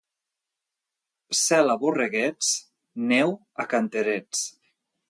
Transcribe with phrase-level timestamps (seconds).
[1.41, 2.51] Cel a borreguets,
[3.13, 4.45] neu a canterets.